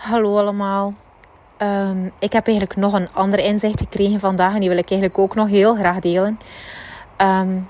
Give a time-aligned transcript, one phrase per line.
[0.00, 0.92] Hallo allemaal.
[1.56, 5.20] Ehm, ik heb eigenlijk nog een ander inzicht gekregen vandaag en die wil ik eigenlijk
[5.20, 6.38] ook nog heel graag delen.
[7.18, 7.68] Um,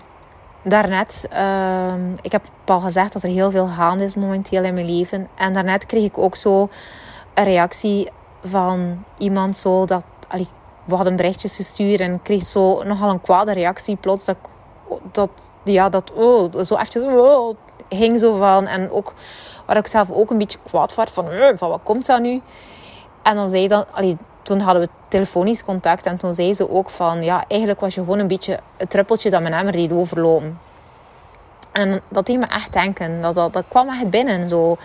[0.63, 1.29] daarnet,
[1.93, 5.29] um, ik heb al gezegd dat er heel veel gaande is momenteel in mijn leven.
[5.35, 6.69] En daarnet kreeg ik ook zo
[7.35, 8.11] een reactie
[8.45, 10.05] van iemand zo dat...
[10.29, 10.49] Allee,
[10.85, 14.25] we hadden berichtjes gestuurd en kreeg zo nogal een kwade reactie plots.
[14.25, 14.37] Dat,
[15.13, 17.57] dat ja, dat oh, zo eventjes oh,
[17.89, 18.67] ging zo van.
[18.67, 19.15] En ook
[19.71, 22.41] waar ik zelf ook een beetje kwaad was van, van wat komt dat nu?
[23.23, 26.91] En dan zei dan, allee, toen hadden we telefonisch contact en toen zei ze ook
[26.91, 30.59] van, ja, eigenlijk was je gewoon een beetje het druppeltje dat mijn emmer deed overlopen.
[31.73, 33.23] En dat deed me echt denken.
[33.23, 34.49] Dat, dat, dat kwam echt binnen.
[34.49, 34.77] Zo.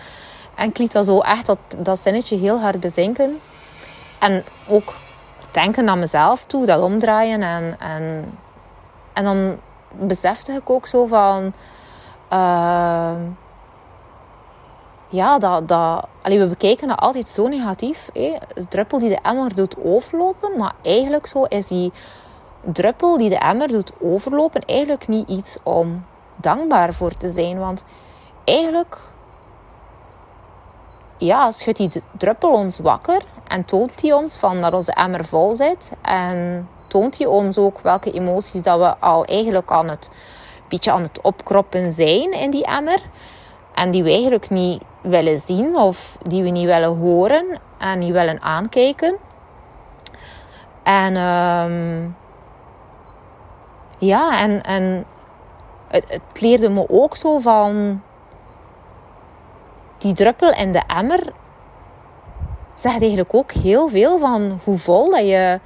[0.54, 3.40] En ik liet dat zo echt dat, dat zinnetje heel hard bezinken.
[4.18, 4.94] En ook
[5.50, 7.42] denken naar mezelf toe, dat omdraaien.
[7.42, 8.38] En, en,
[9.12, 9.56] en dan
[9.90, 11.52] besefte ik ook zo van...
[12.32, 13.10] Uh,
[15.08, 18.10] ja, dat, dat, allee, we bekijken dat altijd zo negatief.
[18.12, 20.56] De druppel die de emmer doet overlopen.
[20.56, 21.92] Maar eigenlijk zo is die
[22.72, 26.04] druppel die de emmer doet overlopen eigenlijk niet iets om
[26.36, 27.58] dankbaar voor te zijn.
[27.58, 27.84] Want
[28.44, 28.98] eigenlijk
[31.16, 35.54] ja, schudt die druppel ons wakker en toont hij ons van dat onze emmer vol
[35.54, 35.92] zit.
[36.02, 40.10] En toont hij ons ook welke emoties dat we al eigenlijk aan het,
[40.68, 43.00] beetje aan het opkroppen zijn in die emmer.
[43.74, 48.12] En die we eigenlijk niet willen zien of die we niet willen horen en niet
[48.12, 49.16] willen aankijken.
[50.82, 52.16] En um,
[53.98, 55.04] ja, en, en
[55.88, 58.02] het, het leerde me ook zo van
[59.98, 61.32] die druppel in de emmer
[62.74, 65.60] zegt eigenlijk ook heel veel van hoe vol dat je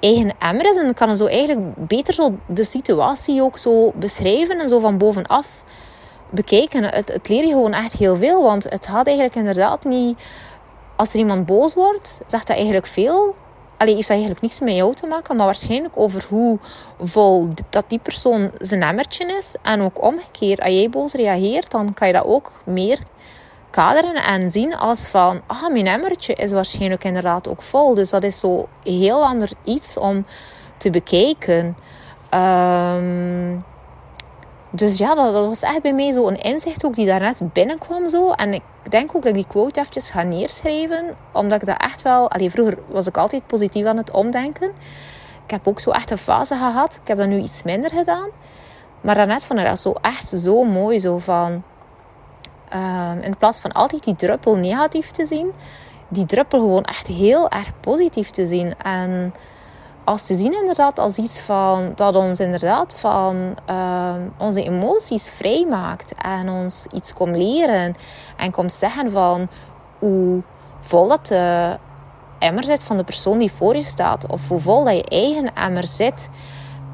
[0.00, 0.76] eigen emmer is.
[0.76, 5.64] En kan zo eigenlijk beter zo de situatie ook zo beschrijven en zo van bovenaf
[6.32, 6.84] bekijken.
[6.84, 8.42] Het, het leer je gewoon echt heel veel.
[8.42, 10.18] Want het gaat eigenlijk inderdaad niet...
[10.96, 13.34] Als er iemand boos wordt, zegt dat eigenlijk veel...
[13.76, 16.58] Allee, heeft dat eigenlijk niks met jou te maken, maar waarschijnlijk over hoe
[17.00, 19.54] vol dat die persoon zijn emmertje is.
[19.62, 22.98] En ook omgekeerd, als jij boos reageert, dan kan je dat ook meer
[23.70, 27.94] kaderen en zien als van, ah, mijn emmertje is waarschijnlijk inderdaad ook vol.
[27.94, 30.26] Dus dat is zo heel ander iets om
[30.76, 31.76] te bekijken.
[32.34, 33.64] Um,
[34.74, 38.30] dus ja, dat, was echt bij mij zo een inzicht ook die daarnet binnenkwam zo.
[38.30, 41.16] En ik denk ook dat ik die quote eventjes ga neerschrijven.
[41.32, 42.30] Omdat ik dat echt wel...
[42.30, 44.72] Allee, vroeger was ik altijd positief aan het omdenken.
[45.44, 46.98] Ik heb ook zo echt een fase gehad.
[47.02, 48.28] Ik heb dat nu iets minder gedaan.
[49.00, 51.00] Maar daarnet vond ik dat zo echt zo mooi.
[51.00, 51.62] Zo van...
[52.74, 55.52] Um, in plaats van altijd die druppel negatief te zien...
[56.08, 58.74] Die druppel gewoon echt heel erg positief te zien.
[58.82, 59.34] En
[60.12, 66.14] als te zien inderdaad als iets van dat ons inderdaad van uh, onze emoties vrijmaakt
[66.14, 67.94] en ons iets komt leren
[68.36, 69.48] en komt zeggen van
[69.98, 70.42] hoe
[70.80, 71.76] vol dat de
[72.38, 75.54] emmer zit van de persoon die voor je staat of hoe vol dat je eigen
[75.54, 76.30] emmer zit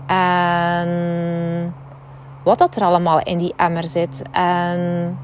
[0.06, 1.74] en
[2.44, 4.22] wat dat er allemaal in die emmer zit.
[4.32, 5.18] En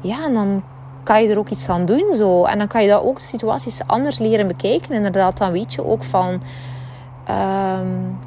[0.00, 0.62] ja, en dan
[1.04, 2.14] kan je er ook iets aan doen.
[2.14, 2.44] Zo.
[2.44, 4.94] En dan kan je dat ook situaties anders leren bekijken.
[4.94, 6.42] Inderdaad, dan weet je ook van...
[7.30, 8.18] Um,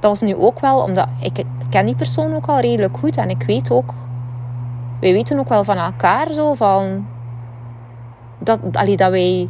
[0.00, 3.16] dat was nu ook wel, omdat ik ken die persoon ook al redelijk goed.
[3.16, 3.94] En ik weet ook...
[5.00, 7.06] Wij weten ook wel van elkaar zo van...
[8.38, 9.48] Dat, allee, dat wij...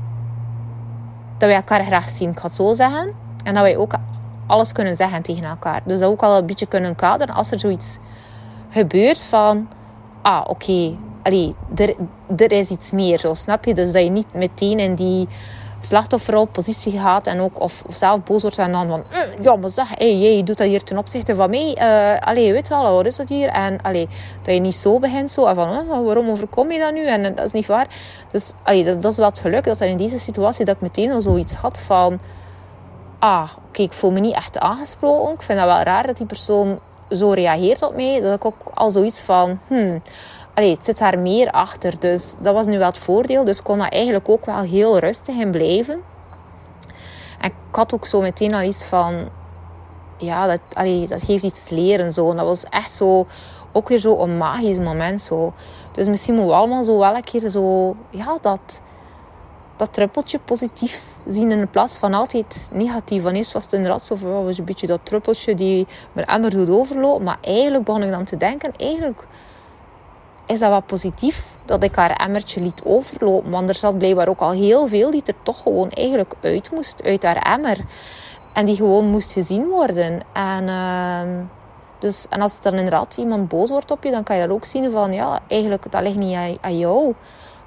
[1.39, 3.13] Dat wij elkaar graag zien, ik ga het zo zeggen.
[3.45, 3.95] En dat wij ook
[4.47, 5.81] alles kunnen zeggen tegen elkaar.
[5.85, 7.99] Dus dat ook al een beetje kunnen kaderen als er zoiets
[8.71, 9.69] gebeurt van...
[10.23, 11.95] Ah, oké, allee, er,
[12.37, 13.75] er is iets meer, zo, snap je?
[13.75, 15.29] Dus dat je niet meteen in die
[15.81, 19.89] slachtofferpositie gaat en ook of, zelf boos wordt en dan van eh, ja, maar zeg,
[19.99, 21.77] hey, jij doet dat hier ten opzichte van mij.
[21.79, 23.49] Uh, allee, je weet wel, wat is dat hier?
[23.49, 24.09] En allee,
[24.43, 27.07] dat je niet zo begint zo van uh, waarom overkom je dat nu?
[27.07, 27.87] En dat is niet waar.
[28.31, 30.81] Dus allee, dat, dat is wel het geluk dat er in deze situatie dat ik
[30.81, 32.21] meteen al zoiets had van
[33.19, 35.35] ah, oké, ik voel me niet echt aangesproken.
[35.35, 36.79] Ik vind dat wel raar dat die persoon
[37.11, 38.21] zo reageert op mij.
[38.21, 40.03] Dat ik ook al zoiets van hmm,
[40.55, 42.01] allee, het zit daar meer achter.
[42.01, 43.45] Dus dat was nu wel het voordeel.
[43.45, 46.03] Dus kon dat eigenlijk ook wel heel rustig in blijven.
[47.41, 49.29] En ik had ook zo meteen al iets van...
[50.17, 52.13] Ja, dat, allee, dat geeft iets leren.
[52.13, 52.35] Zo.
[52.35, 53.27] Dat was echt zo...
[53.73, 55.21] Ook weer zo magisch moment.
[55.23, 55.53] Zo.
[55.93, 57.97] Dus misschien moeten we allemaal zo wel een keer zo...
[58.11, 58.81] Ja, dat
[59.81, 63.23] dat druppeltje positief zien in plaats van altijd negatief.
[63.23, 66.51] Van eerst was het inderdaad zo van, was een beetje dat druppeltje die mijn emmer
[66.51, 67.25] doet overlopen.
[67.25, 69.27] Maar eigenlijk begon ik dan te denken, eigenlijk
[70.51, 73.51] is dat wat positief dat ik haar emmertje liet overlopen.
[73.51, 77.03] Want er zat blijkbaar ook al heel veel die er toch gewoon eigenlijk uit moest,
[77.05, 77.79] uit haar emmer.
[78.53, 80.21] En die gewoon moest gezien worden.
[80.33, 81.45] En, uh,
[81.99, 84.65] dus, en als dan inderdaad iemand boos wordt op je, dan kan je dat ook
[84.65, 87.15] zien van, ja, eigenlijk, dat ligt niet aan, jou.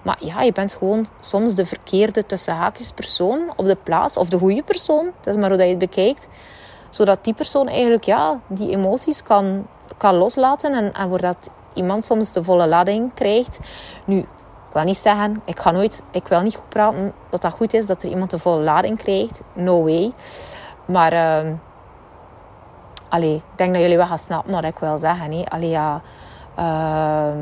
[0.02, 4.18] Maar ja, je bent gewoon soms de verkeerde tussen haakjes persoon op de plaats.
[4.18, 5.12] Of de goede persoon.
[5.22, 6.28] Dat is maar hoe dat je het bekijkt.
[6.90, 10.74] Zodat die persoon eigenlijk ja, die emoties kan, kan loslaten.
[10.74, 13.60] En, en dat iemand soms de volle lading krijgt.
[14.06, 14.18] Nu,
[14.74, 17.74] ik wil niet zeggen, ik ga nooit, ik wil niet goed praten dat dat goed
[17.74, 19.42] is dat er iemand de volle lading krijgt.
[19.54, 20.12] No way.
[20.86, 21.52] Maar, uh,
[23.10, 25.32] allee, ik denk dat jullie wel gaan snappen wat ik wil zeggen.
[25.32, 25.44] Hè.
[25.46, 26.02] Allee, ja,
[26.60, 27.34] uh,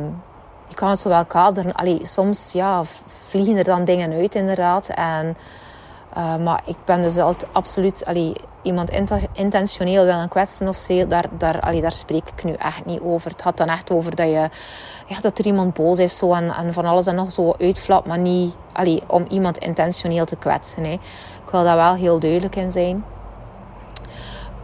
[0.68, 1.74] je kan het zo wel kaderen.
[1.74, 4.88] Allee, soms ja, vliegen er dan dingen uit, inderdaad.
[4.88, 5.38] En,
[6.18, 8.90] uh, maar ik ben dus altijd absoluut allee, iemand
[9.34, 11.08] intentioneel willen kwetsen of zo.
[11.08, 13.32] Daar, daar, daar spreek ik nu echt niet over.
[13.32, 14.50] Het gaat dan echt over dat, je,
[15.08, 18.08] ja, dat er iemand boos is zo en, en van alles en nog zo uitflapt,
[18.08, 18.54] maar niet
[19.08, 20.84] om iemand intentioneel te kwetsen.
[20.84, 20.92] Hè.
[21.46, 23.04] Ik wil daar wel heel duidelijk in zijn.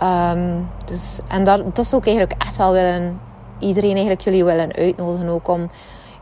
[0.03, 3.19] Um, dus, en dat, dat is ook eigenlijk echt wel willen,
[3.59, 5.69] iedereen eigenlijk jullie willen uitnodigen ook om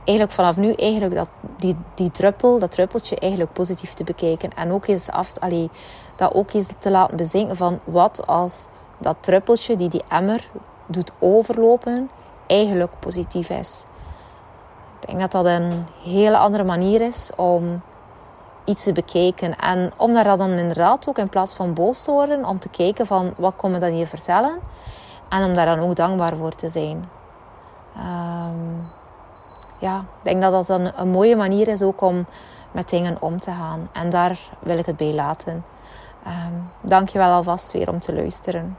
[0.06, 4.54] eigenlijk vanaf nu eigenlijk dat, die, die druppel, dat druppeltje eigenlijk positief te bekijken.
[4.56, 5.70] En ook eens af, allee,
[6.16, 8.68] dat ook eens te laten bezinken van wat als
[8.98, 10.50] dat druppeltje die die emmer
[10.86, 12.10] doet overlopen,
[12.48, 13.86] eigenlijk positief is.
[15.00, 17.82] Ik denk dat dat een hele andere manier is om
[18.66, 19.56] iets te bekijken.
[19.56, 23.06] En om daar dan inderdaad ook in plaats van boos te worden, om te kijken
[23.08, 24.60] van wat kom je dan hier vertellen.
[25.30, 27.10] En om daar dan ook dankbaar voor te zijn.
[27.98, 28.88] Um,
[29.80, 32.26] ja, ik denk dat dat een, een mooie manier is ook om
[32.72, 33.90] met dingen om te gaan.
[33.94, 35.64] En daar wil ik het bij laten.
[36.82, 38.78] Dank je wel alvast weer om te luisteren.